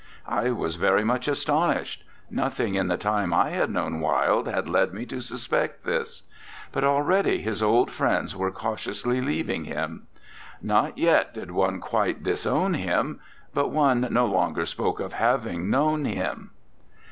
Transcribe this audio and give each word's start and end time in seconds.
I 0.25 0.49
was 0.49 0.77
very 0.77 1.03
much 1.03 1.27
astonished; 1.27 2.03
nothing 2.31 2.73
in 2.73 2.87
the 2.87 2.97
time 2.97 3.35
I 3.35 3.51
had 3.51 3.69
known 3.69 3.99
Wilde 3.99 4.47
had 4.47 4.67
led 4.67 4.95
me 4.95 5.05
to 5.05 5.21
suspect 5.21 5.85
this. 5.85 6.23
But 6.71 6.83
already 6.83 7.43
his 7.43 7.61
old 7.61 7.91
friends 7.91 8.35
were 8.35 8.49
cautiously 8.49 9.21
leaving 9.21 9.65
him. 9.65 10.07
Not 10.59 10.97
yet 10.97 11.35
did 11.35 11.51
one 11.51 11.79
quite 11.81 12.23
disown 12.23 12.73
him. 12.73 13.19
But 13.53 13.67
one 13.69 14.07
no 14.09 14.25
longer 14.25 14.65
spoke 14.65 14.99
of 14.99 15.13
having 15.13 15.69
known 15.69 16.05
him. 16.05 16.49